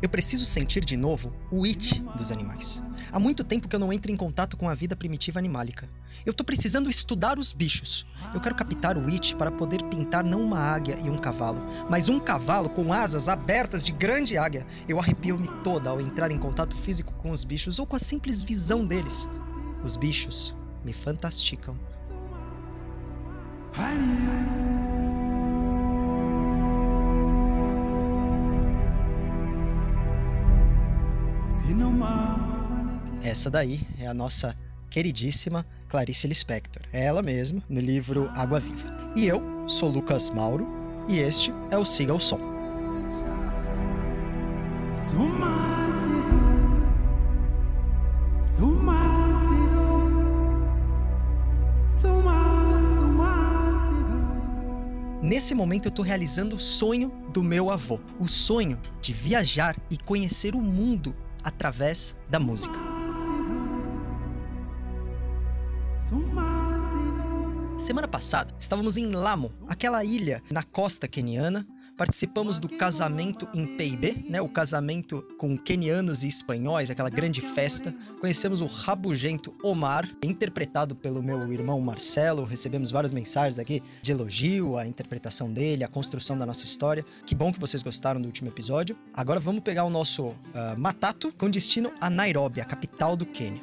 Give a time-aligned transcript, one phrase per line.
[0.00, 2.82] Eu preciso sentir de novo o it dos animais.
[3.12, 5.88] Há muito tempo que eu não entro em contato com a vida primitiva animálica.
[6.24, 8.06] Eu tô precisando estudar os bichos.
[8.34, 12.08] Eu quero captar o it para poder pintar não uma águia e um cavalo, mas
[12.08, 14.66] um cavalo com asas abertas de grande águia.
[14.88, 18.40] Eu arrepio-me toda ao entrar em contato físico com os bichos ou com a simples
[18.40, 19.28] visão deles.
[19.84, 20.54] Os bichos
[20.84, 21.76] me fantasticam.
[33.22, 34.56] Essa daí é a nossa
[34.90, 36.82] queridíssima Clarice Lispector.
[36.92, 39.12] É ela mesma, no livro Água Viva.
[39.14, 40.66] E eu sou Lucas Mauro,
[41.08, 42.57] e este é o Siga o Som.
[55.38, 59.96] Nesse momento eu estou realizando o sonho do meu avô, o sonho de viajar e
[59.96, 61.14] conhecer o mundo
[61.44, 62.76] através da música.
[67.78, 71.64] Semana passada, estávamos em Lamo, aquela ilha na costa queniana.
[71.98, 74.40] Participamos do casamento em PIB, né?
[74.40, 77.92] O casamento com quenianos e espanhóis, aquela grande festa.
[78.20, 82.44] Conhecemos o rabugento Omar, interpretado pelo meu irmão Marcelo.
[82.44, 87.04] Recebemos várias mensagens aqui de elogio à interpretação dele, à construção da nossa história.
[87.26, 88.96] Que bom que vocês gostaram do último episódio.
[89.12, 90.36] Agora vamos pegar o nosso uh,
[90.76, 93.60] Matato com destino a Nairobi, a capital do Quênia.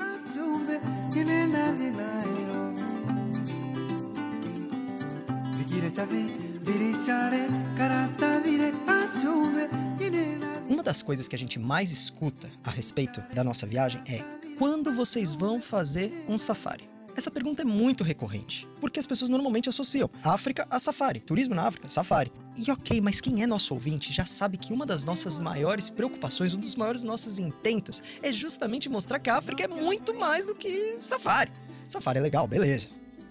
[10.68, 14.24] Uma das coisas que a gente mais escuta a respeito da nossa viagem é
[14.58, 16.90] quando vocês vão fazer um safari?
[17.16, 21.68] Essa pergunta é muito recorrente, porque as pessoas normalmente associam África a safari, turismo na
[21.68, 22.32] África, safari.
[22.58, 26.54] E ok, mas quem é nosso ouvinte já sabe que uma das nossas maiores preocupações,
[26.54, 30.56] um dos maiores nossos intentos, é justamente mostrar que a África é muito mais do
[30.56, 31.52] que safari.
[31.88, 32.90] Safari é legal, beleza.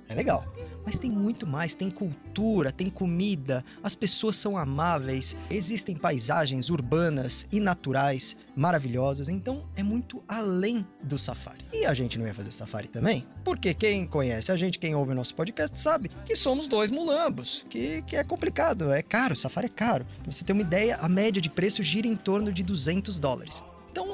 [0.08, 0.44] É legal.
[0.84, 7.46] Mas tem muito mais, tem cultura, tem comida, as pessoas são amáveis, existem paisagens urbanas
[7.50, 11.64] e naturais maravilhosas, então é muito além do safari.
[11.72, 13.26] E a gente não ia fazer safari também?
[13.42, 17.64] Porque quem conhece a gente, quem ouve o nosso podcast, sabe que somos dois mulambos,
[17.68, 20.06] que, que é complicado, é caro, safari é caro.
[20.22, 23.64] Pra você ter uma ideia, a média de preço gira em torno de 200 dólares.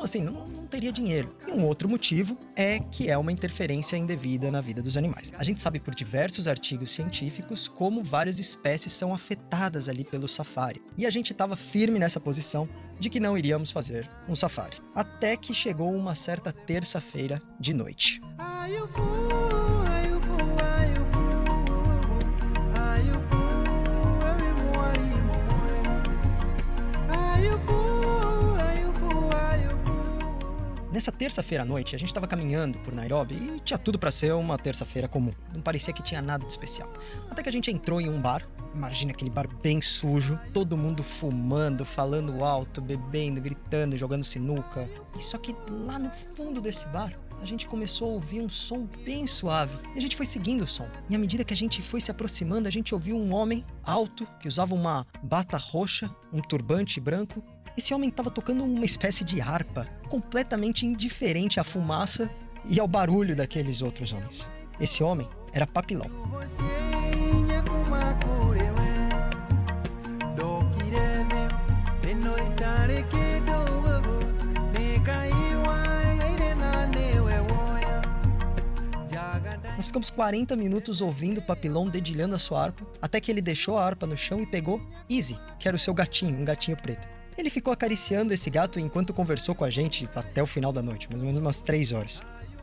[0.00, 1.36] Então, assim, não, não teria dinheiro.
[1.46, 5.30] E um outro motivo é que é uma interferência indevida na vida dos animais.
[5.36, 10.80] A gente sabe por diversos artigos científicos como várias espécies são afetadas ali pelo safari.
[10.96, 12.66] E a gente estava firme nessa posição
[12.98, 14.78] de que não iríamos fazer um safari.
[14.94, 18.22] Até que chegou uma certa terça-feira de noite.
[31.00, 34.34] Nessa terça-feira à noite, a gente estava caminhando por Nairobi e tinha tudo para ser
[34.34, 35.32] uma terça-feira comum.
[35.54, 36.92] Não parecia que tinha nada de especial.
[37.30, 38.46] Até que a gente entrou em um bar.
[38.74, 44.86] Imagina aquele bar bem sujo, todo mundo fumando, falando alto, bebendo, gritando, jogando sinuca.
[45.16, 48.86] E só que lá no fundo desse bar, a gente começou a ouvir um som
[49.02, 49.78] bem suave.
[49.94, 50.86] E a gente foi seguindo o som.
[51.08, 54.28] E à medida que a gente foi se aproximando, a gente ouviu um homem alto
[54.38, 57.42] que usava uma bata roxa, um turbante branco
[57.76, 62.30] esse homem estava tocando uma espécie de harpa, completamente indiferente à fumaça
[62.68, 64.48] e ao barulho daqueles outros homens.
[64.80, 66.10] Esse homem era Papilão.
[79.76, 83.84] Nós ficamos 40 minutos ouvindo Papilão dedilhando a sua harpa, até que ele deixou a
[83.86, 84.78] harpa no chão e pegou
[85.08, 87.19] Easy, que era o seu gatinho, um gatinho preto.
[87.40, 91.08] Ele ficou acariciando esse gato enquanto conversou com a gente até o final da noite,
[91.08, 92.20] mais ou menos umas três horas.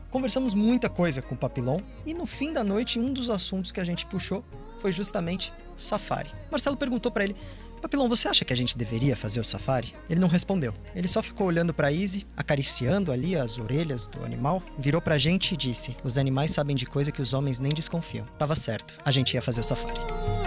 [0.08, 3.80] Conversamos muita coisa com o Papilon e no fim da noite um dos assuntos que
[3.80, 4.44] a gente puxou
[4.78, 6.30] foi justamente safari.
[6.48, 7.34] Marcelo perguntou para ele:
[7.82, 9.92] Papilão, você acha que a gente deveria fazer o safari?
[10.08, 10.72] Ele não respondeu.
[10.94, 15.54] Ele só ficou olhando para Izzy, acariciando ali as orelhas do animal, virou pra gente
[15.54, 18.24] e disse: Os animais sabem de coisa que os homens nem desconfiam.
[18.38, 20.37] Tava certo, a gente ia fazer o safari.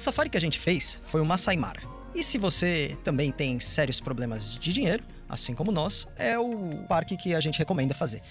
[0.00, 1.82] O safari que a gente fez foi o Masai Mara.
[2.14, 7.18] E se você também tem sérios problemas de dinheiro, assim como nós, é o parque
[7.18, 8.22] que a gente recomenda fazer.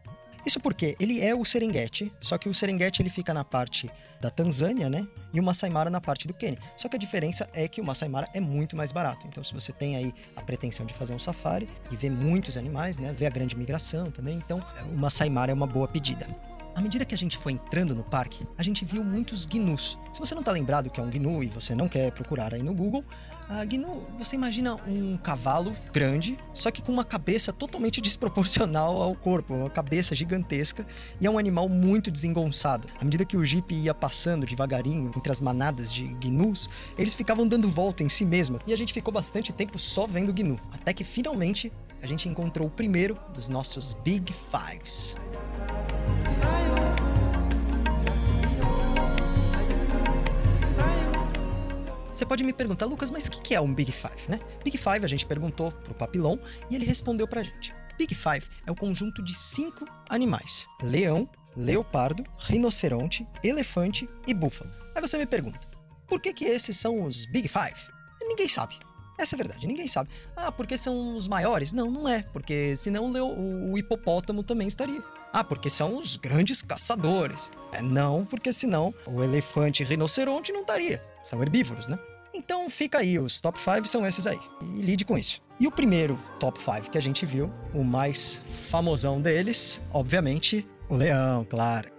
[0.44, 3.88] Isso porque ele é o Serengeti, só que o Serengeti ele fica na parte
[4.20, 5.08] da Tanzânia, né?
[5.32, 6.58] E o Masai Mara na parte do Quênia.
[6.76, 9.28] Só que a diferença é que o Masai Mara é muito mais barato.
[9.28, 12.98] Então, se você tem aí a pretensão de fazer um safari e ver muitos animais,
[12.98, 13.14] né?
[13.14, 14.60] Ver a grande migração também, então
[14.92, 16.26] o Masai Mara é uma boa pedida.
[16.80, 20.00] À medida que a gente foi entrando no parque, a gente viu muitos gnus.
[20.14, 22.64] Se você não está lembrado que é um gnu e você não quer procurar aí
[22.64, 23.04] no Google,
[23.50, 29.14] a gnu, você imagina um cavalo grande, só que com uma cabeça totalmente desproporcional ao
[29.14, 30.88] corpo, uma cabeça gigantesca,
[31.20, 32.88] e é um animal muito desengonçado.
[32.98, 37.46] À medida que o Jeep ia passando devagarinho entre as manadas de gnus, eles ficavam
[37.46, 40.94] dando volta em si mesmo, e a gente ficou bastante tempo só vendo gnu, até
[40.94, 45.18] que finalmente a gente encontrou o primeiro dos nossos Big Fives.
[52.20, 54.42] Você pode me perguntar, Lucas, mas o que é um Big Five, né?
[54.62, 56.38] Big Five a gente perguntou pro Papilon
[56.70, 57.74] e ele respondeu pra gente.
[57.98, 64.70] Big Five é o conjunto de cinco animais: leão, leopardo, rinoceronte, elefante e búfalo.
[64.94, 65.66] Aí você me pergunta,
[66.10, 67.80] por que que esses são os Big Five?
[68.22, 68.78] Ninguém sabe.
[69.18, 70.10] Essa é a verdade, ninguém sabe.
[70.36, 71.72] Ah, porque são os maiores?
[71.72, 75.02] Não, não é, porque senão o, o hipopótamo também estaria.
[75.32, 77.50] Ah, porque são os grandes caçadores.
[77.72, 81.02] É, não, porque senão o elefante e rinoceronte não estaria.
[81.24, 81.98] São herbívoros, né?
[82.34, 84.40] Então fica aí, os top 5 são esses aí.
[84.62, 85.42] E lide com isso.
[85.60, 90.96] E o primeiro top 5 que a gente viu, o mais famosão deles, obviamente, o
[90.96, 91.92] leão, claro.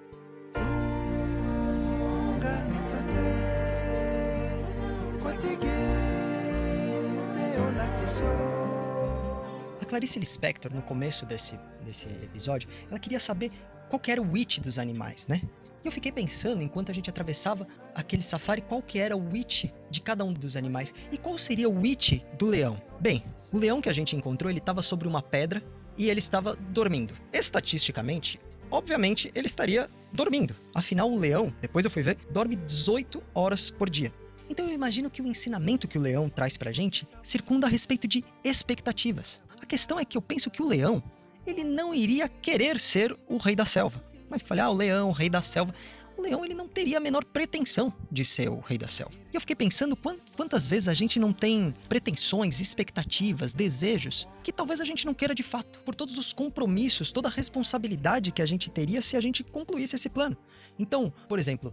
[9.81, 13.51] A Clarice Lispector, no começo desse, desse episódio, ela queria saber
[13.91, 15.43] qual era o it dos animais, né?
[15.83, 19.73] E eu fiquei pensando, enquanto a gente atravessava aquele safari, qual que era o it
[19.91, 22.81] de cada um dos animais e qual seria o it do leão.
[23.01, 25.63] Bem, o leão que a gente encontrou, ele estava sobre uma pedra
[25.97, 27.15] e ele estava dormindo.
[27.33, 28.39] Estatisticamente,
[28.71, 30.55] obviamente, ele estaria dormindo.
[30.75, 34.13] Afinal, o leão, depois eu fui ver, dorme 18 horas por dia.
[34.49, 38.09] Então eu imagino que o ensinamento que o leão traz pra gente circunda a respeito
[38.09, 39.41] de expectativas.
[39.61, 41.03] A questão é que eu penso que o leão,
[41.47, 44.05] ele não iria querer ser o rei da selva.
[44.31, 45.75] Mas que ah, o leão, o rei da selva.
[46.17, 49.13] O leão ele não teria a menor pretensão de ser o rei da selva.
[49.33, 49.97] E eu fiquei pensando
[50.37, 55.35] quantas vezes a gente não tem pretensões, expectativas, desejos que talvez a gente não queira
[55.35, 59.21] de fato, por todos os compromissos, toda a responsabilidade que a gente teria se a
[59.21, 60.37] gente concluísse esse plano.
[60.79, 61.73] Então, por exemplo,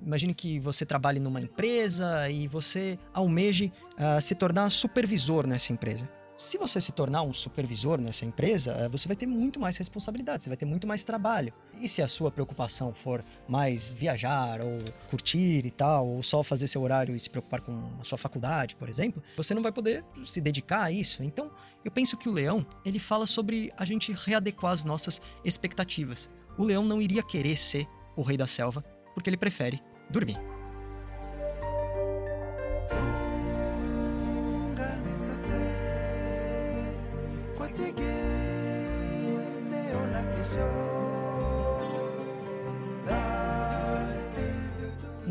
[0.00, 6.08] imagine que você trabalhe numa empresa e você almeje uh, se tornar supervisor nessa empresa.
[6.38, 10.44] Se você se tornar um supervisor nessa empresa, eh, você vai ter muito mais responsabilidade,
[10.44, 11.52] você vai ter muito mais trabalho.
[11.80, 14.78] E se a sua preocupação for mais viajar ou
[15.10, 18.76] curtir e tal, ou só fazer seu horário e se preocupar com a sua faculdade,
[18.76, 21.24] por exemplo, você não vai poder se dedicar a isso.
[21.24, 21.50] Então,
[21.84, 26.30] eu penso que o leão, ele fala sobre a gente readequar as nossas expectativas.
[26.56, 27.84] O leão não iria querer ser
[28.14, 30.38] o rei da selva, porque ele prefere dormir.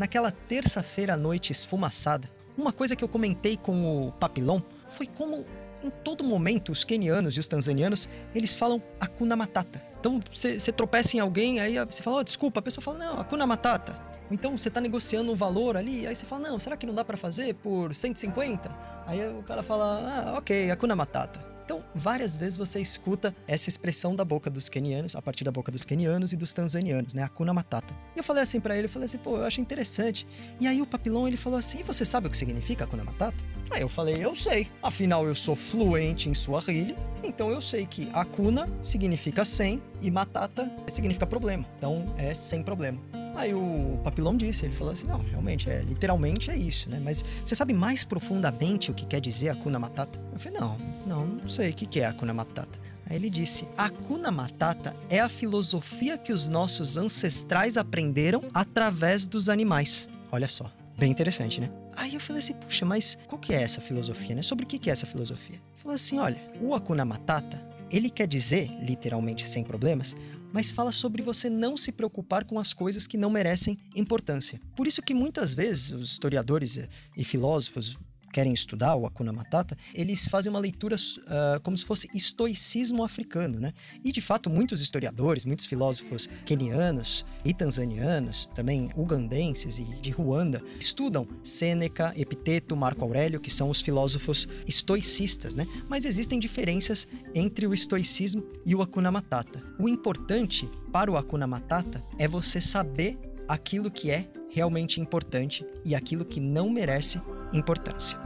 [0.08, 4.58] Naquela terça-feira à noite esfumaçada, uma coisa que eu comentei com o Papilon
[4.88, 5.44] foi como
[5.84, 9.82] em todo momento os quenianos e os tanzanianos eles falam Akuna Matata.
[10.00, 13.46] Então você tropeça em alguém, aí você fala, oh, desculpa, a pessoa fala, não, Akuna
[13.46, 13.94] Matata.
[14.30, 17.04] Então você tá negociando um valor ali, aí você fala, não, será que não dá
[17.04, 18.74] para fazer por 150?
[19.06, 21.57] Aí o cara fala, ah, ok, Akuna Matata.
[21.68, 25.70] Então, várias vezes você escuta essa expressão da boca dos kenianos, a partir da boca
[25.70, 27.22] dos kenianos e dos tanzanianos, né?
[27.22, 27.94] Akuna Matata.
[28.16, 30.26] E eu falei assim para ele, eu falei assim, pô, eu acho interessante.
[30.58, 33.44] E aí o Papilon, ele falou assim, você sabe o que significa Akuna Matata?
[33.70, 34.68] Aí eu falei, eu sei.
[34.82, 40.72] Afinal, eu sou fluente em Swahili, então eu sei que Akuna significa sem e Matata
[40.86, 41.66] significa problema.
[41.76, 42.98] Então, é sem problema.
[43.38, 47.00] Aí o Papilão disse, ele falou assim, não, realmente, é, literalmente é isso, né?
[47.00, 50.20] Mas você sabe mais profundamente o que quer dizer Akuna Matata?
[50.32, 50.76] Eu falei, não,
[51.06, 52.80] não, não sei o que é Akuna Matata.
[53.08, 59.48] Aí ele disse: Akuna Matata é a filosofia que os nossos ancestrais aprenderam através dos
[59.48, 60.10] animais.
[60.32, 61.70] Olha só, bem interessante, né?
[61.96, 64.42] Aí eu falei assim: puxa, mas qual que é essa filosofia, né?
[64.42, 65.56] Sobre o que é essa filosofia?
[65.56, 70.14] Ele falou assim: olha, o Akuna Matata, ele quer dizer, literalmente sem problemas,
[70.52, 74.60] mas fala sobre você não se preocupar com as coisas que não merecem importância.
[74.74, 77.96] Por isso que muitos vezes os historiadores e filósofos
[78.32, 83.58] querem estudar o Hakuna Matata, eles fazem uma leitura uh, como se fosse estoicismo africano,
[83.58, 83.72] né?
[84.04, 90.62] E de fato, muitos historiadores, muitos filósofos kenianos e tanzanianos, também ugandenses e de Ruanda,
[90.78, 95.66] estudam Sêneca, Epiteto, Marco Aurélio, que são os filósofos estoicistas, né?
[95.88, 99.62] Mas existem diferenças entre o estoicismo e o Hakuna Matata.
[99.78, 103.18] O importante para o Hakuna Matata é você saber
[103.48, 107.20] aquilo que é realmente importante e aquilo que não merece
[107.52, 108.18] importância.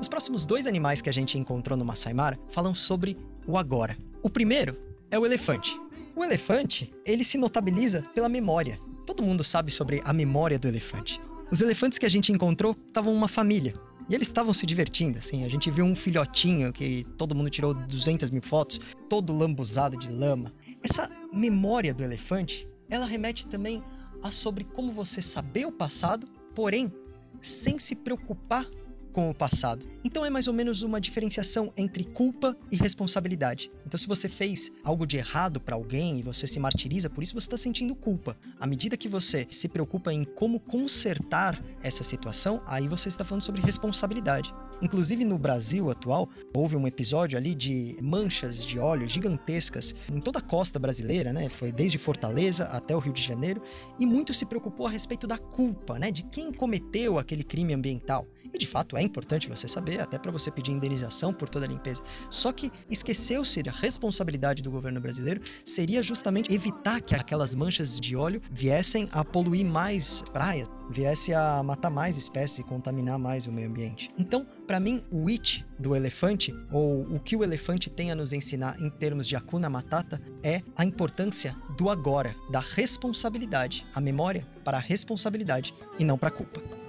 [0.00, 3.96] Os próximos dois animais que a gente encontrou no Masai Mara falam sobre o agora.
[4.22, 4.76] O primeiro
[5.10, 5.80] é o elefante.
[6.14, 8.78] O elefante, ele se notabiliza pela memória.
[9.06, 11.20] Todo mundo sabe sobre a memória do elefante.
[11.50, 13.74] Os elefantes que a gente encontrou estavam uma família.
[14.10, 15.44] E eles estavam se divertindo, assim.
[15.44, 20.08] A gente viu um filhotinho que todo mundo tirou 200 mil fotos, todo lambuzado de
[20.10, 20.52] lama.
[20.82, 23.80] Essa memória do elefante, ela remete também
[24.20, 26.26] a sobre como você saber o passado,
[26.56, 26.92] porém,
[27.40, 28.66] sem se preocupar
[29.12, 29.86] com o passado.
[30.04, 33.70] Então é mais ou menos uma diferenciação entre culpa e responsabilidade.
[33.86, 37.34] Então, se você fez algo de errado para alguém e você se martiriza por isso,
[37.34, 38.36] você está sentindo culpa.
[38.58, 43.42] À medida que você se preocupa em como consertar essa situação, aí você está falando
[43.42, 44.54] sobre responsabilidade.
[44.82, 50.38] Inclusive no Brasil atual, houve um episódio ali de manchas de óleo gigantescas em toda
[50.38, 51.50] a costa brasileira, né?
[51.50, 53.60] Foi desde Fortaleza até o Rio de Janeiro,
[53.98, 56.10] e muito se preocupou a respeito da culpa, né?
[56.10, 58.26] De quem cometeu aquele crime ambiental.
[58.52, 61.68] E de fato é importante você saber, até para você pedir indenização por toda a
[61.68, 62.02] limpeza.
[62.28, 68.16] Só que esqueceu-se a responsabilidade do governo brasileiro seria justamente evitar que aquelas manchas de
[68.16, 73.52] óleo viessem a poluir mais praias, viesse a matar mais espécies e contaminar mais o
[73.52, 74.10] meio ambiente.
[74.18, 78.32] Então, para mim, o it do elefante, ou o que o elefante tem a nos
[78.32, 84.46] ensinar em termos de Akuna Matata, é a importância do agora, da responsabilidade, a memória
[84.64, 86.79] para a responsabilidade e não para a culpa.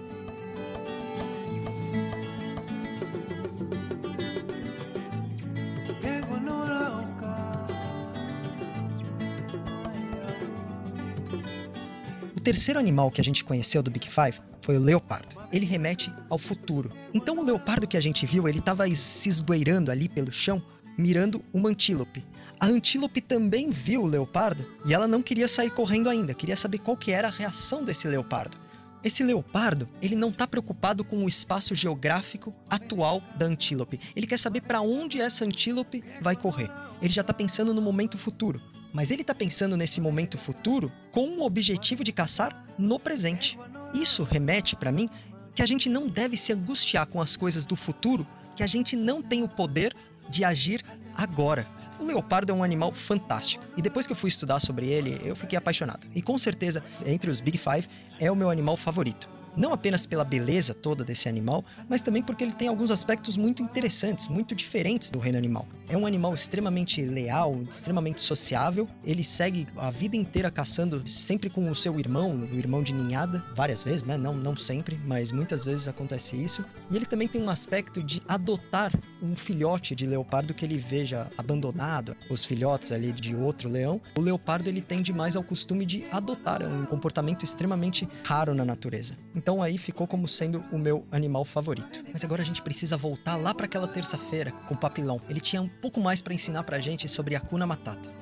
[12.51, 15.38] Terceiro animal que a gente conheceu do Big Five foi o leopardo.
[15.53, 16.91] Ele remete ao futuro.
[17.13, 20.62] Então o leopardo que a gente viu, ele estava se esgueirando ali pelo chão,
[20.98, 22.25] mirando uma antílope.
[22.60, 26.79] A antílope também viu o leopardo e ela não queria sair correndo ainda, queria saber
[26.79, 28.58] qual que era a reação desse leopardo.
[29.01, 33.98] Esse leopardo, ele não está preocupado com o espaço geográfico atual da antílope.
[34.13, 36.70] Ele quer saber para onde essa antílope vai correr.
[37.01, 38.62] Ele já está pensando no momento futuro
[38.94, 43.58] mas ele está pensando nesse momento futuro com o objetivo de caçar no presente.
[43.94, 45.10] Isso remete para mim
[45.54, 48.96] que a gente não deve se angustiar com as coisas do futuro, que a gente
[48.96, 49.96] não tem o poder
[50.30, 50.82] de agir
[51.16, 51.68] agora.
[52.00, 53.64] O leopardo é um animal fantástico.
[53.78, 56.08] E depois que eu fui estudar sobre ele, eu fiquei apaixonado.
[56.16, 57.88] E com certeza, entre os Big Five,
[58.20, 59.30] é o meu animal favorito.
[59.55, 63.62] Não apenas pela beleza toda desse animal, mas também porque ele tem alguns aspectos muito
[63.62, 65.67] interessantes, muito diferentes do reino animal.
[65.89, 68.88] É um animal extremamente leal, extremamente sociável.
[69.03, 73.43] Ele segue a vida inteira caçando sempre com o seu irmão, o irmão de ninhada,
[73.53, 74.17] várias vezes, né?
[74.17, 76.63] Não, não sempre, mas muitas vezes acontece isso.
[76.89, 81.29] E ele também tem um aspecto de adotar um filhote de leopardo que ele veja
[81.38, 84.01] abandonado, os filhotes ali de outro leão.
[84.17, 88.63] O leopardo ele tende mais ao costume de adotar, é um comportamento extremamente raro na
[88.63, 89.17] natureza.
[89.42, 92.04] Então aí ficou como sendo o meu animal favorito.
[92.14, 95.20] Mas agora a gente precisa voltar lá para aquela terça-feira com o papilão.
[95.28, 98.21] Ele tinha um pouco mais para ensinar pra gente sobre a Kuna Matata.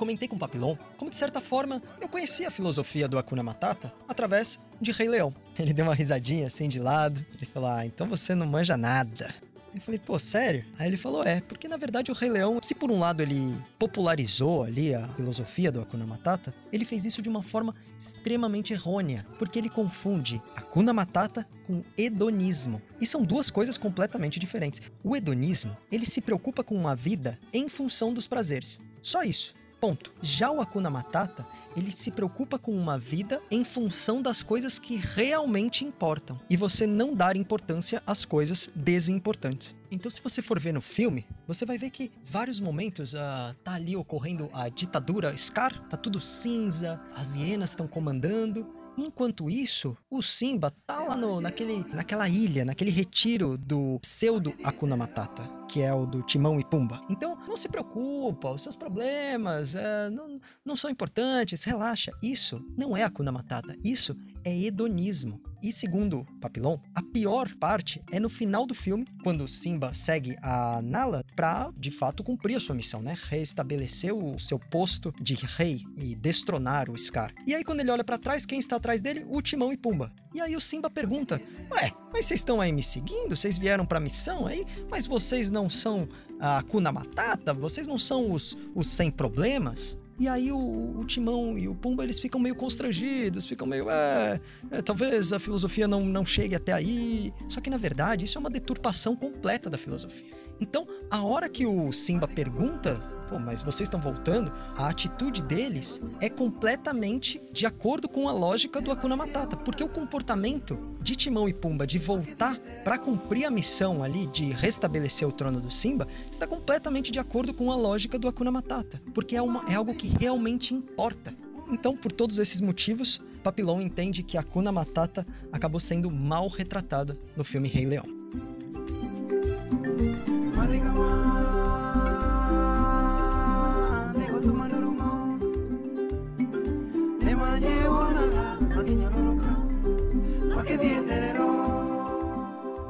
[0.00, 3.92] Comentei com o Papilon como, de certa forma, eu conhecia a filosofia do Akuna Matata
[4.08, 5.34] através de Rei Leão.
[5.58, 7.24] Ele deu uma risadinha assim de lado.
[7.36, 9.32] Ele falou: Ah, então você não manja nada.
[9.72, 10.64] Eu falei, pô, sério?
[10.80, 13.56] Aí ele falou, é, porque na verdade o Rei Leão, se por um lado ele
[13.78, 19.24] popularizou ali a filosofia do Akuna Matata, ele fez isso de uma forma extremamente errônea,
[19.38, 22.82] porque ele confunde Akuna Matata com hedonismo.
[23.00, 24.82] E são duas coisas completamente diferentes.
[25.04, 28.80] O hedonismo, ele se preocupa com uma vida em função dos prazeres.
[29.00, 29.54] Só isso.
[29.80, 30.12] Ponto.
[30.20, 34.96] Já o Akuna Matata, ele se preocupa com uma vida em função das coisas que
[34.96, 39.74] realmente importam e você não dar importância às coisas desimportantes.
[39.90, 43.72] Então, se você for ver no filme, você vai ver que vários momentos uh, tá
[43.72, 50.20] ali ocorrendo a ditadura Scar, tá tudo cinza, as hienas estão comandando Enquanto isso, o
[50.20, 55.90] Simba tá lá no, naquele, naquela ilha, naquele retiro do pseudo Akuna Matata, que é
[55.90, 57.00] o do Timão e Pumba.
[57.08, 62.12] Então, não se preocupa, os seus problemas é, não, não são importantes, relaxa.
[62.22, 65.40] Isso não é Akuna Matata, isso é hedonismo.
[65.62, 70.80] E segundo Papillon, a pior parte é no final do filme, quando Simba segue a
[70.82, 73.14] Nala para de fato cumprir a sua missão, né?
[73.28, 77.34] Restabelecer o seu posto de rei e destronar o Scar.
[77.46, 79.26] E aí quando ele olha para trás, quem está atrás dele?
[79.28, 80.10] O Timão e Pumba.
[80.32, 81.40] E aí o Simba pergunta:
[81.72, 83.36] "Ué, mas vocês estão aí me seguindo?
[83.36, 84.64] Vocês vieram para missão aí?
[84.90, 86.08] Mas vocês não são
[86.40, 87.52] a Kuna Matata?
[87.52, 92.04] Vocês não são os os sem problemas?" E aí o, o, Timão e o Pumba
[92.04, 93.88] eles ficam meio constrangidos, ficam meio.
[93.88, 94.38] É,
[94.70, 97.32] é, talvez a filosofia não, não chegue até aí.
[97.48, 100.30] Só que na verdade isso é uma deturpação completa da filosofia.
[100.60, 106.02] Então, a hora que o Simba pergunta pô, mas vocês estão voltando, a atitude deles
[106.20, 111.48] é completamente de acordo com a lógica do Akuna Matata, porque o comportamento de Timão
[111.48, 116.08] e Pumba de voltar para cumprir a missão ali de restabelecer o trono do Simba
[116.30, 119.94] está completamente de acordo com a lógica do Akuna Matata, porque é, uma, é algo
[119.94, 121.32] que realmente importa.
[121.70, 127.44] Então, por todos esses motivos, Papillon entende que Akuna Matata acabou sendo mal retratada no
[127.44, 128.20] filme Rei Leão.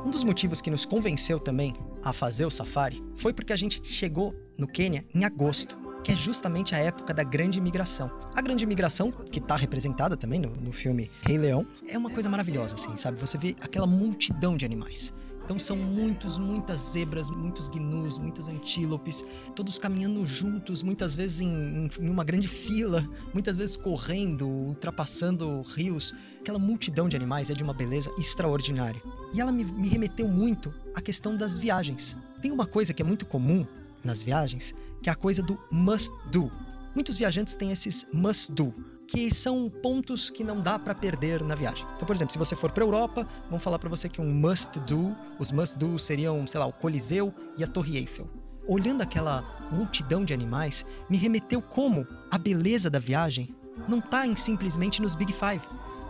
[0.04, 1.74] Um dos motivos que nos convenceu também
[2.04, 6.16] a fazer o safari foi porque a gente chegou no Quênia em agosto, que é
[6.16, 8.10] justamente a época da grande migração.
[8.34, 12.28] A grande migração, que está representada também no, no filme Rei Leão, é uma coisa
[12.28, 13.20] maravilhosa, assim, sabe?
[13.20, 15.14] Você vê aquela multidão de animais.
[15.50, 21.90] Então são muitos, muitas zebras, muitos gnus, muitos antílopes, todos caminhando juntos, muitas vezes em,
[22.00, 23.04] em, uma grande fila,
[23.34, 26.14] muitas vezes correndo, ultrapassando rios.
[26.38, 29.02] Aquela multidão de animais é de uma beleza extraordinária.
[29.34, 32.16] E ela me, me remeteu muito à questão das viagens.
[32.40, 33.66] Tem uma coisa que é muito comum
[34.04, 36.48] nas viagens, que é a coisa do must do.
[36.94, 38.72] Muitos viajantes têm esses must do
[39.10, 41.84] que são pontos que não dá para perder na viagem.
[41.96, 44.78] Então, por exemplo, se você for para Europa, vão falar para você que um must
[44.80, 48.28] do, os must do seriam, sei lá, o Coliseu e a Torre Eiffel.
[48.68, 53.52] Olhando aquela multidão de animais, me remeteu como a beleza da viagem
[53.88, 55.66] não tá em simplesmente nos Big Five.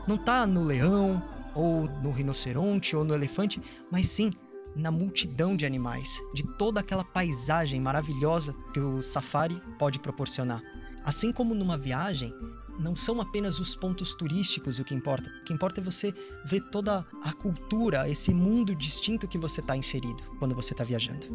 [0.07, 1.23] Não tá no leão,
[1.55, 4.31] ou no rinoceronte, ou no elefante, mas sim
[4.77, 10.63] na multidão de animais, de toda aquela paisagem maravilhosa que o safari pode proporcionar.
[11.03, 12.33] Assim como numa viagem,
[12.81, 15.31] não são apenas os pontos turísticos o que importa.
[15.43, 16.13] O que importa é você
[16.45, 21.27] ver toda a cultura, esse mundo distinto que você está inserido quando você está viajando.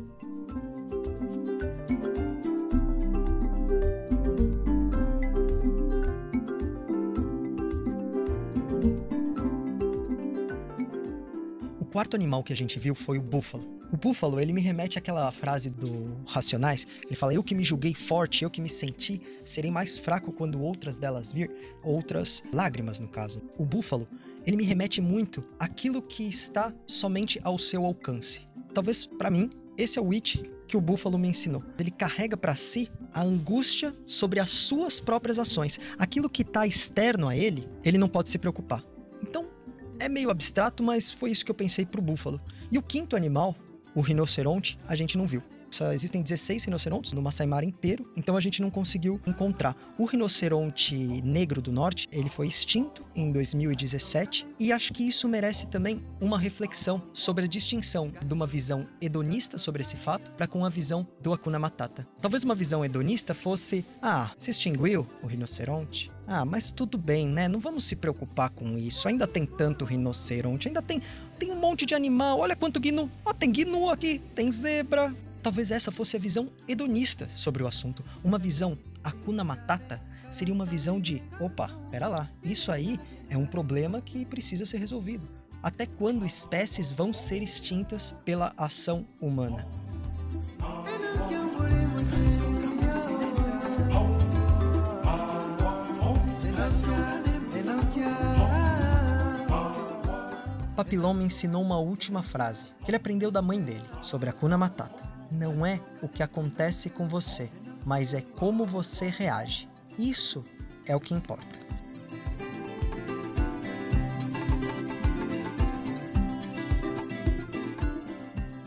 [11.80, 13.75] O quarto animal que a gente viu foi o búfalo.
[13.92, 16.88] O búfalo, ele me remete àquela frase do Racionais.
[17.06, 20.62] Ele fala: Eu que me julguei forte, eu que me senti, serei mais fraco quando
[20.62, 21.52] outras delas vir,
[21.84, 23.42] outras lágrimas, no caso.
[23.58, 24.08] O búfalo,
[24.46, 28.42] ele me remete muito àquilo que está somente ao seu alcance.
[28.74, 31.64] Talvez, para mim, esse é o it que o búfalo me ensinou.
[31.80, 35.80] Ele carrega para si a angústia sobre as suas próprias ações.
[35.98, 38.84] Aquilo que está externo a ele, ele não pode se preocupar.
[39.22, 39.48] Então,
[40.00, 42.42] é meio abstrato, mas foi isso que eu pensei pro búfalo.
[42.72, 43.56] E o quinto animal
[43.96, 45.42] o rinoceronte a gente não viu.
[45.76, 49.76] Só existem 16 rinocerontes no Masai Mara inteiro, então a gente não conseguiu encontrar.
[49.98, 55.68] O rinoceronte negro do norte, ele foi extinto em 2017 e acho que isso merece
[55.68, 60.64] também uma reflexão sobre a distinção de uma visão hedonista sobre esse fato para com
[60.64, 62.08] a visão do Akuna Matata.
[62.22, 67.48] Talvez uma visão hedonista fosse: ah, se extinguiu o rinoceronte, ah, mas tudo bem, né?
[67.48, 69.08] Não vamos se preocupar com isso.
[69.08, 71.00] Ainda tem tanto rinoceronte, ainda tem,
[71.38, 72.40] tem um monte de animal.
[72.40, 73.10] Olha quanto gnu.
[73.26, 78.04] Ó, tem gnu aqui, tem zebra, Talvez essa fosse a visão hedonista sobre o assunto.
[78.24, 83.46] Uma visão Akuna Matata seria uma visão de: opa, pera lá, isso aí é um
[83.46, 85.28] problema que precisa ser resolvido.
[85.62, 89.68] Até quando espécies vão ser extintas pela ação humana?
[100.86, 104.56] Papillon me ensinou uma última frase que ele aprendeu da mãe dele sobre a Kuna
[104.56, 107.52] Matata não é o que acontece com você,
[107.84, 109.68] mas é como você reage.
[109.98, 110.46] Isso
[110.86, 111.60] é o que importa.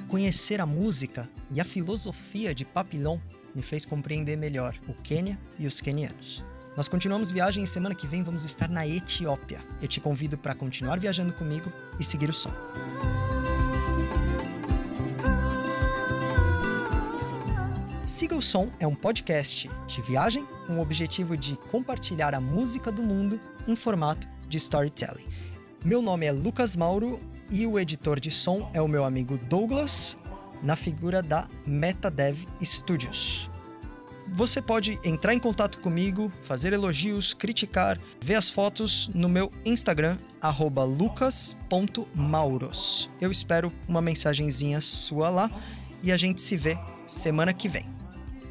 [0.08, 3.20] Conhecer a música e a filosofia de Papillon
[3.54, 6.47] me fez compreender melhor o Quênia e os quenianos.
[6.78, 9.58] Nós continuamos viagem e semana que vem vamos estar na Etiópia.
[9.82, 12.52] Eu te convido para continuar viajando comigo e seguir o som.
[18.06, 22.92] Siga o Som é um podcast de viagem com o objetivo de compartilhar a música
[22.92, 25.26] do mundo em formato de storytelling.
[25.84, 27.18] Meu nome é Lucas Mauro
[27.50, 30.16] e o editor de som é o meu amigo Douglas,
[30.62, 33.50] na figura da MetaDev Studios.
[34.32, 40.16] Você pode entrar em contato comigo, fazer elogios, criticar, ver as fotos no meu Instagram,
[40.84, 43.10] lucas.mauros.
[43.20, 45.50] Eu espero uma mensagenzinha sua lá
[46.02, 47.86] e a gente se vê semana que vem.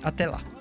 [0.03, 0.56] Até lá!